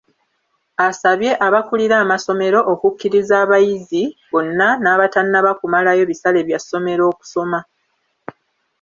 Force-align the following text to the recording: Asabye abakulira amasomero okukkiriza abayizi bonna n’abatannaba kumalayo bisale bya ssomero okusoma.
Asabye 0.87 1.31
abakulira 1.47 1.95
amasomero 2.03 2.59
okukkiriza 2.73 3.33
abayizi 3.43 4.03
bonna 4.31 4.67
n’abatannaba 4.83 5.51
kumalayo 5.59 6.03
bisale 6.09 6.39
bya 6.47 6.59
ssomero 6.61 7.03
okusoma. 7.11 7.59